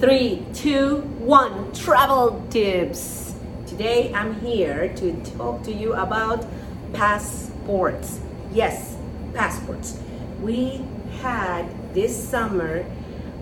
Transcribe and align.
Three, 0.00 0.42
two, 0.54 1.02
one, 1.18 1.74
travel 1.74 2.42
tips. 2.48 3.34
Today 3.66 4.10
I'm 4.14 4.32
here 4.40 4.88
to 4.96 5.12
talk 5.36 5.62
to 5.64 5.72
you 5.74 5.92
about 5.92 6.46
passports. 6.94 8.18
Yes, 8.50 8.96
passports. 9.34 10.00
We 10.40 10.82
had 11.20 11.66
this 11.92 12.16
summer 12.16 12.82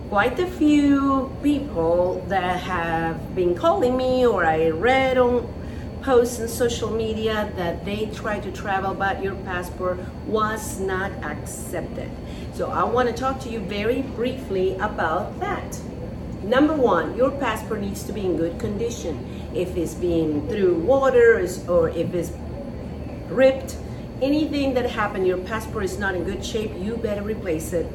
quite 0.09 0.41
a 0.41 0.49
few 0.49 1.31
people 1.45 2.25
that 2.27 2.59
have 2.59 3.37
been 3.37 3.55
calling 3.55 3.97
me 3.97 4.27
or 4.27 4.45
I 4.45 4.71
read 4.71 5.17
on 5.17 5.47
posts 6.03 6.41
on 6.41 6.49
social 6.49 6.91
media 6.91 7.53
that 7.55 7.85
they 7.85 8.07
tried 8.07 8.43
to 8.43 8.51
travel 8.51 8.95
but 8.95 9.23
your 9.23 9.37
passport 9.45 10.01
was 10.27 10.81
not 10.81 11.13
accepted. 11.23 12.11
So 12.53 12.69
I 12.69 12.83
want 12.83 13.09
to 13.09 13.15
talk 13.15 13.39
to 13.43 13.49
you 13.49 13.61
very 13.61 14.03
briefly 14.03 14.75
about 14.79 15.39
that. 15.39 15.79
Number 16.49 16.73
one, 16.73 17.15
your 17.15 17.31
passport 17.31 17.83
needs 17.83 18.03
to 18.05 18.13
be 18.15 18.23
in 18.23 18.39
good 18.39 18.59
condition. 18.59 19.51
If 19.55 19.77
it's 19.77 19.93
been 19.93 20.49
through 20.49 20.79
water 20.79 21.47
or 21.69 21.91
if 21.91 22.15
it's 22.15 22.33
ripped, 23.29 23.77
anything 24.23 24.73
that 24.73 24.89
happened, 24.89 25.27
your 25.27 25.37
passport 25.37 25.85
is 25.85 25.99
not 25.99 26.15
in 26.15 26.25
good 26.25 26.43
shape, 26.43 26.73
you 26.75 26.97
better 26.97 27.21
replace 27.21 27.75
it. 27.75 27.87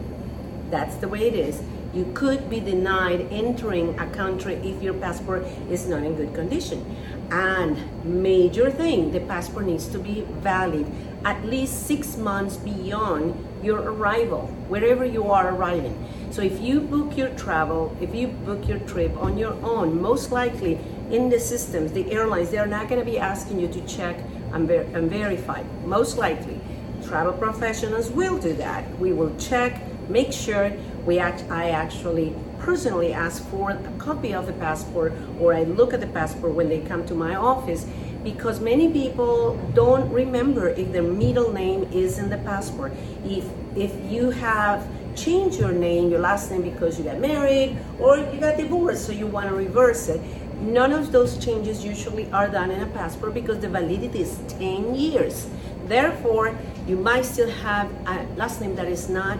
That's 0.69 0.97
the 0.97 1.07
way 1.07 1.27
it 1.27 1.33
is. 1.33 1.63
You 1.93 2.11
could 2.15 2.49
be 2.49 2.59
denied 2.59 3.27
entering 3.31 3.97
a 3.99 4.07
country 4.07 4.55
if 4.55 4.81
your 4.81 4.95
passport 4.95 5.45
is 5.69 5.87
not 5.87 6.03
in 6.03 6.15
good 6.15 6.33
condition. 6.33 6.97
And 7.29 7.77
major 8.03 8.71
thing, 8.71 9.11
the 9.11 9.19
passport 9.19 9.65
needs 9.65 9.87
to 9.89 9.99
be 9.99 10.21
valid 10.41 10.91
at 11.23 11.45
least 11.45 11.87
six 11.87 12.17
months 12.17 12.57
beyond 12.57 13.35
your 13.63 13.79
arrival, 13.79 14.47
wherever 14.67 15.05
you 15.05 15.31
are 15.31 15.53
arriving. 15.53 15.95
So 16.31 16.41
if 16.41 16.59
you 16.59 16.81
book 16.81 17.15
your 17.15 17.29
travel, 17.29 17.95
if 18.01 18.13
you 18.13 18.27
book 18.27 18.67
your 18.67 18.79
trip 18.79 19.15
on 19.17 19.37
your 19.37 19.53
own, 19.63 20.01
most 20.01 20.31
likely 20.31 20.79
in 21.11 21.29
the 21.29 21.39
systems, 21.39 21.91
the 21.91 22.11
airlines, 22.11 22.49
they're 22.49 22.65
not 22.65 22.89
going 22.89 22.99
to 22.99 23.09
be 23.09 23.19
asking 23.19 23.59
you 23.59 23.67
to 23.67 23.81
check 23.85 24.17
and, 24.51 24.67
ver- 24.67 24.87
and 24.93 25.09
verify. 25.09 25.63
Most 25.85 26.17
likely, 26.17 26.59
travel 27.05 27.33
professionals 27.33 28.09
will 28.09 28.37
do 28.39 28.53
that. 28.53 28.97
We 28.99 29.13
will 29.13 29.35
check, 29.37 29.81
make 30.09 30.31
sure 30.31 30.71
we 31.05 31.19
act, 31.19 31.43
I 31.49 31.69
actually 31.69 32.33
personally 32.59 33.11
ask 33.13 33.45
for 33.49 33.71
a 33.71 33.91
copy 33.97 34.33
of 34.33 34.47
the 34.47 34.53
passport 34.53 35.13
or 35.39 35.53
I 35.53 35.63
look 35.63 35.93
at 35.93 35.99
the 35.99 36.07
passport 36.07 36.53
when 36.53 36.69
they 36.69 36.79
come 36.79 37.05
to 37.07 37.13
my 37.13 37.35
office 37.35 37.85
because 38.23 38.61
many 38.61 38.89
people 38.91 39.57
don't 39.73 40.09
remember 40.09 40.69
if 40.69 40.91
their 40.93 41.03
middle 41.03 41.51
name 41.51 41.83
is 41.91 42.19
in 42.19 42.29
the 42.29 42.37
passport. 42.39 42.93
If 43.25 43.45
if 43.75 43.93
you 44.09 44.29
have 44.29 44.87
changed 45.15 45.59
your 45.59 45.71
name, 45.71 46.09
your 46.09 46.19
last 46.19 46.49
name 46.51 46.61
because 46.61 46.97
you 46.97 47.05
got 47.05 47.19
married 47.19 47.77
or 47.99 48.17
you 48.17 48.39
got 48.39 48.57
divorced, 48.57 49.05
so 49.05 49.11
you 49.11 49.27
want 49.27 49.49
to 49.49 49.55
reverse 49.55 50.07
it. 50.07 50.21
None 50.61 50.93
of 50.93 51.11
those 51.11 51.37
changes 51.43 51.83
usually 51.83 52.31
are 52.31 52.47
done 52.47 52.71
in 52.71 52.81
a 52.81 52.87
passport 52.87 53.33
because 53.33 53.59
the 53.59 53.67
validity 53.67 54.21
is 54.21 54.39
10 54.47 54.95
years. 54.95 55.49
Therefore, 55.87 56.57
you 56.87 56.95
might 56.95 57.25
still 57.25 57.49
have 57.49 57.91
a 58.07 58.25
last 58.37 58.61
name 58.61 58.75
that 58.75 58.87
is 58.87 59.09
not 59.09 59.37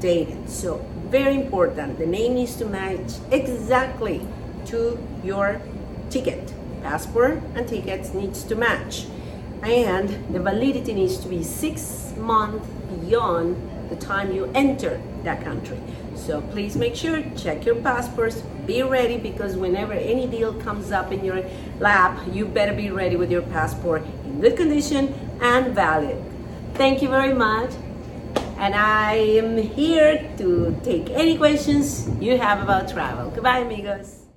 dated. 0.00 0.48
So, 0.48 0.84
very 1.08 1.34
important. 1.34 1.98
The 1.98 2.06
name 2.06 2.34
needs 2.34 2.56
to 2.56 2.66
match 2.66 3.12
exactly 3.30 4.26
to 4.66 4.98
your 5.24 5.60
ticket. 6.10 6.52
Passport 6.82 7.40
and 7.54 7.66
tickets 7.66 8.14
needs 8.14 8.42
to 8.44 8.54
match. 8.54 9.06
And 9.62 10.08
the 10.32 10.40
validity 10.40 10.94
needs 10.94 11.18
to 11.18 11.28
be 11.28 11.42
six 11.42 12.14
months 12.16 12.66
beyond 13.00 13.56
the 13.90 13.96
time 13.96 14.32
you 14.32 14.50
enter 14.54 15.00
that 15.24 15.42
country. 15.42 15.80
So 16.14 16.42
please 16.42 16.76
make 16.76 16.94
sure 16.94 17.22
check 17.36 17.64
your 17.64 17.76
passports. 17.76 18.42
Be 18.66 18.82
ready 18.82 19.16
because 19.16 19.56
whenever 19.56 19.94
any 19.94 20.26
deal 20.26 20.52
comes 20.60 20.92
up 20.92 21.10
in 21.10 21.24
your 21.24 21.42
lap 21.80 22.20
you 22.30 22.46
better 22.46 22.74
be 22.74 22.90
ready 22.90 23.16
with 23.16 23.30
your 23.30 23.42
passport 23.42 24.04
in 24.24 24.40
good 24.40 24.56
condition 24.56 25.14
and 25.40 25.74
valid. 25.74 26.22
Thank 26.74 27.00
you 27.02 27.08
very 27.08 27.32
much 27.32 27.70
and 28.58 28.74
i 28.74 29.14
am 29.14 29.56
here 29.56 30.30
to 30.36 30.76
take 30.82 31.10
any 31.10 31.36
questions 31.36 32.08
you 32.20 32.38
have 32.38 32.62
about 32.62 32.88
travel. 32.88 33.30
Goodbye 33.30 33.58
amigos 33.60 34.27